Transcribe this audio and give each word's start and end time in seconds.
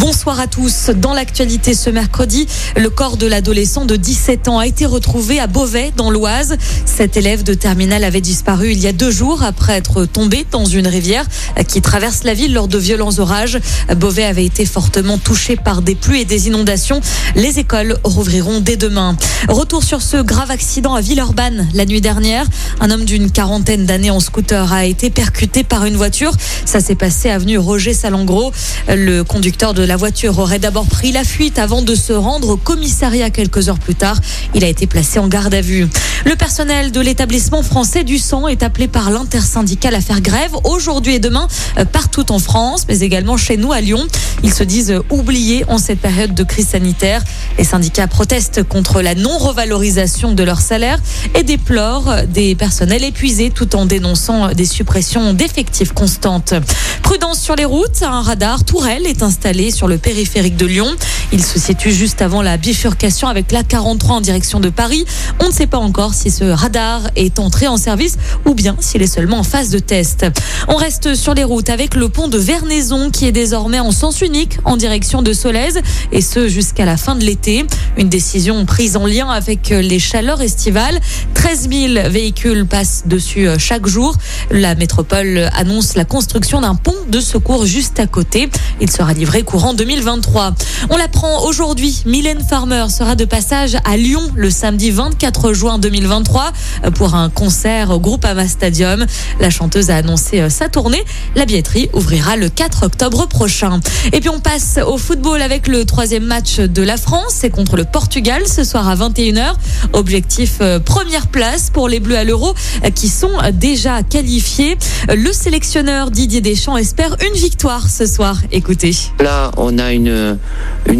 Bonsoir 0.00 0.40
à 0.40 0.46
tous. 0.46 0.88
Dans 0.96 1.12
l'actualité 1.12 1.74
ce 1.74 1.90
mercredi, 1.90 2.46
le 2.74 2.88
corps 2.88 3.18
de 3.18 3.26
l'adolescent 3.26 3.84
de 3.84 3.96
17 3.96 4.48
ans 4.48 4.58
a 4.58 4.66
été 4.66 4.86
retrouvé 4.86 5.38
à 5.38 5.46
Beauvais, 5.46 5.92
dans 5.94 6.10
l'Oise. 6.10 6.56
Cet 6.86 7.18
élève 7.18 7.42
de 7.42 7.52
terminale 7.52 8.02
avait 8.04 8.22
disparu 8.22 8.72
il 8.72 8.78
y 8.78 8.86
a 8.86 8.92
deux 8.92 9.10
jours 9.10 9.42
après 9.42 9.74
être 9.74 10.06
tombé 10.06 10.46
dans 10.50 10.64
une 10.64 10.86
rivière 10.86 11.26
qui 11.68 11.82
traverse 11.82 12.24
la 12.24 12.32
ville 12.32 12.54
lors 12.54 12.66
de 12.66 12.78
violents 12.78 13.18
orages. 13.18 13.58
Beauvais 13.94 14.24
avait 14.24 14.46
été 14.46 14.64
fortement 14.64 15.18
touché 15.18 15.56
par 15.56 15.82
des 15.82 15.94
pluies 15.94 16.22
et 16.22 16.24
des 16.24 16.46
inondations. 16.46 17.02
Les 17.36 17.58
écoles 17.58 17.98
rouvriront 18.02 18.60
dès 18.60 18.78
demain. 18.78 19.18
Retour 19.48 19.84
sur 19.84 20.00
ce 20.00 20.16
grave 20.16 20.50
accident 20.50 20.94
à 20.94 21.02
Villeurbanne 21.02 21.68
la 21.74 21.84
nuit 21.84 22.00
dernière. 22.00 22.46
Un 22.80 22.90
homme 22.90 23.04
d'une 23.04 23.30
quarantaine 23.30 23.84
d'années 23.84 24.10
en 24.10 24.20
scooter 24.20 24.72
a 24.72 24.86
été 24.86 25.10
percuté 25.10 25.62
par 25.62 25.84
une 25.84 25.96
voiture. 25.96 26.32
Ça 26.64 26.80
s'est 26.80 26.94
passé 26.94 27.28
avenue 27.28 27.58
Roger 27.58 27.92
Salengro. 27.92 28.50
Le 28.88 29.24
conducteur 29.24 29.74
de 29.74 29.89
la 29.90 29.96
voiture 29.96 30.38
aurait 30.38 30.60
d'abord 30.60 30.86
pris 30.86 31.10
la 31.10 31.24
fuite 31.24 31.58
avant 31.58 31.82
de 31.82 31.96
se 31.96 32.12
rendre 32.12 32.50
au 32.50 32.56
commissariat 32.56 33.28
quelques 33.30 33.68
heures 33.68 33.80
plus 33.80 33.96
tard. 33.96 34.20
Il 34.54 34.62
a 34.62 34.68
été 34.68 34.86
placé 34.86 35.18
en 35.18 35.26
garde 35.26 35.52
à 35.52 35.62
vue. 35.62 35.88
Le 36.24 36.36
personnel 36.36 36.92
de 36.92 37.00
l'établissement 37.00 37.64
français 37.64 38.04
du 38.04 38.18
sang 38.18 38.46
est 38.46 38.62
appelé 38.62 38.86
par 38.86 39.10
l'intersyndicale 39.10 39.96
à 39.96 40.00
faire 40.00 40.20
grève 40.20 40.52
aujourd'hui 40.62 41.16
et 41.16 41.18
demain 41.18 41.48
euh, 41.76 41.84
partout 41.84 42.30
en 42.30 42.38
France, 42.38 42.84
mais 42.88 43.00
également 43.00 43.36
chez 43.36 43.56
nous 43.56 43.72
à 43.72 43.80
Lyon. 43.80 44.06
Ils 44.44 44.54
se 44.54 44.62
disent 44.62 44.94
oubliés 45.10 45.64
en 45.66 45.78
cette 45.78 45.98
période 45.98 46.34
de 46.34 46.44
crise 46.44 46.68
sanitaire. 46.68 47.24
Les 47.58 47.64
syndicats 47.64 48.06
protestent 48.06 48.62
contre 48.62 49.02
la 49.02 49.16
non-revalorisation 49.16 50.32
de 50.32 50.44
leur 50.44 50.60
salaire 50.60 51.00
et 51.34 51.42
déplorent 51.42 52.22
des 52.28 52.54
personnels 52.54 53.02
épuisés 53.02 53.50
tout 53.50 53.74
en 53.74 53.86
dénonçant 53.86 54.52
des 54.52 54.66
suppressions 54.66 55.34
d'effectifs 55.34 55.92
constantes. 55.92 56.54
Prudence 57.02 57.40
sur 57.40 57.56
les 57.56 57.64
routes, 57.64 58.04
un 58.04 58.22
radar 58.22 58.62
Tourelle 58.62 59.06
est 59.06 59.24
installé 59.24 59.72
sur 59.72 59.79
le 59.88 59.98
périphérique 59.98 60.56
de 60.56 60.66
Lyon. 60.66 60.88
Il 61.32 61.44
se 61.44 61.58
situe 61.58 61.92
juste 61.92 62.22
avant 62.22 62.42
la 62.42 62.56
bifurcation 62.56 63.28
avec 63.28 63.52
la 63.52 63.62
43 63.62 64.16
en 64.16 64.20
direction 64.20 64.60
de 64.60 64.68
Paris. 64.68 65.04
On 65.40 65.48
ne 65.48 65.52
sait 65.52 65.66
pas 65.66 65.78
encore 65.78 66.14
si 66.14 66.30
ce 66.30 66.44
radar 66.44 67.02
est 67.16 67.38
entré 67.38 67.68
en 67.68 67.76
service 67.76 68.16
ou 68.46 68.54
bien 68.54 68.76
s'il 68.80 69.02
est 69.02 69.06
seulement 69.06 69.38
en 69.38 69.42
phase 69.42 69.70
de 69.70 69.78
test. 69.78 70.26
On 70.68 70.76
reste 70.76 71.14
sur 71.14 71.34
les 71.34 71.44
routes 71.44 71.70
avec 71.70 71.94
le 71.94 72.08
pont 72.08 72.28
de 72.28 72.38
Vernaison 72.38 73.10
qui 73.10 73.26
est 73.26 73.32
désormais 73.32 73.80
en 73.80 73.92
sens 73.92 74.20
unique 74.22 74.58
en 74.64 74.76
direction 74.76 75.22
de 75.22 75.32
Solèze 75.32 75.80
et 76.12 76.20
ce 76.20 76.48
jusqu'à 76.48 76.84
la 76.84 76.96
fin 76.96 77.14
de 77.14 77.24
l'été. 77.24 77.64
Une 77.96 78.08
décision 78.08 78.64
prise 78.66 78.96
en 78.96 79.06
lien 79.06 79.28
avec 79.28 79.70
les 79.70 79.98
chaleurs 79.98 80.42
estivales. 80.42 81.00
13 81.34 81.68
000 81.70 82.10
véhicules 82.10 82.66
passent 82.66 83.04
dessus 83.06 83.48
chaque 83.58 83.86
jour. 83.86 84.16
La 84.50 84.74
métropole 84.74 85.48
annonce 85.54 85.94
la 85.94 86.04
construction 86.04 86.60
d'un 86.60 86.74
pont 86.74 86.94
de 87.08 87.20
secours 87.20 87.66
juste 87.66 88.00
à 88.00 88.06
côté. 88.06 88.50
Il 88.80 88.90
sera 88.90 89.12
livré 89.12 89.42
courant 89.42 89.69
2023. 89.74 90.54
On 90.90 90.96
l'apprend 90.96 91.44
aujourd'hui. 91.44 92.02
Mylène 92.06 92.40
Farmer 92.40 92.86
sera 92.88 93.14
de 93.14 93.24
passage 93.24 93.76
à 93.84 93.96
Lyon 93.96 94.22
le 94.34 94.50
samedi 94.50 94.90
24 94.90 95.52
juin 95.52 95.78
2023 95.78 96.52
pour 96.94 97.14
un 97.14 97.28
concert 97.30 97.90
au 97.90 98.00
Groupama 98.00 98.48
Stadium. 98.48 99.06
La 99.40 99.50
chanteuse 99.50 99.90
a 99.90 99.96
annoncé 99.96 100.48
sa 100.50 100.68
tournée. 100.68 101.04
La 101.36 101.44
billetterie 101.44 101.90
ouvrira 101.92 102.36
le 102.36 102.48
4 102.48 102.84
octobre 102.84 103.26
prochain. 103.26 103.80
Et 104.12 104.20
puis 104.20 104.28
on 104.28 104.40
passe 104.40 104.78
au 104.86 104.98
football 104.98 105.42
avec 105.42 105.68
le 105.68 105.84
troisième 105.84 106.24
match 106.24 106.58
de 106.58 106.82
la 106.82 106.96
France. 106.96 107.34
C'est 107.36 107.50
contre 107.50 107.76
le 107.76 107.84
Portugal 107.84 108.42
ce 108.46 108.64
soir 108.64 108.88
à 108.88 108.96
21h. 108.96 109.54
Objectif 109.92 110.58
euh, 110.60 110.78
première 110.78 111.28
place 111.28 111.70
pour 111.70 111.88
les 111.88 112.00
Bleus 112.00 112.16
à 112.16 112.24
l'Euro 112.24 112.54
euh, 112.84 112.90
qui 112.90 113.08
sont 113.08 113.32
déjà 113.52 114.02
qualifiés. 114.02 114.76
Le 115.08 115.32
sélectionneur 115.32 116.10
Didier 116.10 116.40
Deschamps 116.40 116.76
espère 116.76 117.16
une 117.26 117.38
victoire 117.38 117.88
ce 117.88 118.06
soir. 118.06 118.38
Écoutez. 118.52 118.94
Là, 119.18 119.50
on 119.60 119.78
a 119.78 119.92
une, 119.92 120.38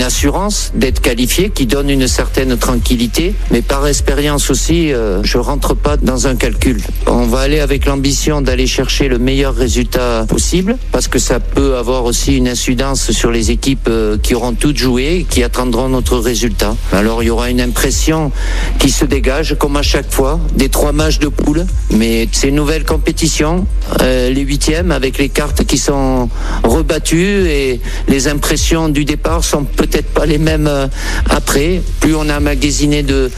assurance 0.00 0.72
d'être 0.74 1.00
qualifié 1.00 1.50
qui 1.50 1.66
donne 1.66 1.90
une 1.90 2.06
certaine 2.06 2.56
tranquillité. 2.56 3.34
Mais 3.50 3.62
par 3.62 3.86
expérience 3.86 4.48
aussi, 4.48 4.92
euh, 4.92 5.22
je 5.24 5.38
rentre 5.38 5.74
pas 5.74 5.96
dans 5.96 6.28
un 6.28 6.36
calcul. 6.36 6.80
On 7.06 7.26
va 7.26 7.40
aller 7.40 7.58
avec 7.58 7.84
l'ambition 7.84 8.40
d'aller 8.40 8.66
chercher 8.66 9.08
le 9.08 9.18
meilleur 9.18 9.54
résultat 9.54 10.24
possible 10.28 10.76
parce 10.92 11.08
que 11.08 11.18
ça 11.18 11.40
peut 11.40 11.76
avoir 11.76 12.04
aussi 12.04 12.36
une 12.36 12.48
incidence 12.48 13.10
sur 13.10 13.30
les 13.32 13.50
équipes 13.50 13.88
euh, 13.88 14.16
qui 14.18 14.34
auront 14.34 14.54
toutes 14.54 14.76
joué, 14.76 15.26
qui 15.28 15.42
attendront 15.42 15.88
notre 15.88 16.16
résultat. 16.18 16.76
Alors 16.92 17.22
il 17.22 17.26
y 17.26 17.30
aura 17.30 17.50
une 17.50 17.60
impression 17.60 18.30
qui 18.78 18.90
se 18.90 19.04
dégage 19.04 19.56
comme 19.58 19.76
à 19.76 19.82
chaque 19.82 20.10
fois 20.10 20.38
des 20.54 20.68
trois 20.68 20.92
matchs 20.92 21.18
de 21.18 21.28
poule. 21.28 21.66
Mais 21.90 22.28
c'est 22.32 22.48
une 22.48 22.56
nouvelle 22.56 22.84
compétition, 22.84 23.66
euh, 24.00 24.30
les 24.30 24.42
huitièmes 24.42 24.92
avec 24.92 25.18
les 25.18 25.28
cartes 25.28 25.64
qui 25.64 25.76
sont 25.76 26.28
rebattues 26.62 27.48
et 27.48 27.80
les 28.06 28.28
impressions 28.28 28.47
du 28.90 29.04
départ 29.04 29.44
sont 29.44 29.64
peut-être 29.64 30.08
pas 30.08 30.24
les 30.24 30.38
mêmes 30.38 30.68
euh, 30.68 30.86
après. 31.28 31.82
Plus 32.00 32.14
on 32.14 32.30
a 32.30 32.40
magasiné 32.40 33.02
de, 33.02 33.30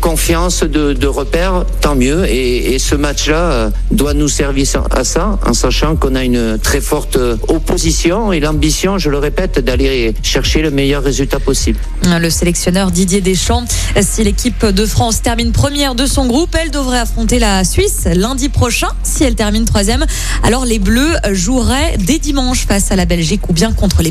confiance, 0.00 0.64
de, 0.64 1.06
repères, 1.06 1.64
tant 1.80 1.94
mieux. 1.94 2.28
Et, 2.28 2.74
et 2.74 2.78
ce 2.80 2.96
match-là 2.96 3.36
euh, 3.36 3.70
doit 3.92 4.12
nous 4.12 4.26
servir 4.26 4.66
à 4.90 5.04
ça, 5.04 5.38
en 5.46 5.54
sachant 5.54 5.94
qu'on 5.94 6.16
a 6.16 6.24
une 6.24 6.58
très 6.58 6.80
forte 6.80 7.16
euh, 7.16 7.36
opposition 7.46 8.32
et 8.32 8.40
l'ambition, 8.40 8.98
je 8.98 9.08
le 9.08 9.18
répète, 9.18 9.60
d'aller 9.60 10.14
chercher 10.22 10.62
le 10.62 10.72
meilleur 10.72 11.04
résultat 11.04 11.38
possible. 11.38 11.78
Le 12.04 12.28
sélectionneur 12.28 12.90
Didier 12.90 13.20
Deschamps, 13.20 13.64
si 14.00 14.24
l'équipe 14.24 14.66
de 14.66 14.84
France 14.84 15.22
termine 15.22 15.52
première 15.52 15.94
de 15.94 16.06
son 16.06 16.26
groupe, 16.26 16.56
elle 16.60 16.72
devrait 16.72 16.98
affronter 16.98 17.38
la 17.38 17.62
Suisse 17.64 18.08
lundi 18.12 18.48
prochain. 18.48 18.88
Si 19.04 19.22
elle 19.22 19.36
termine 19.36 19.64
troisième, 19.64 20.04
alors 20.42 20.64
les 20.64 20.80
Bleus 20.80 21.14
joueraient 21.32 21.96
dès 21.98 22.18
dimanche 22.18 22.66
face 22.66 22.90
à 22.90 22.96
la 22.96 23.04
Belgique 23.04 23.48
ou 23.48 23.52
bien 23.52 23.72
contre 23.72 24.02
les 24.02 24.10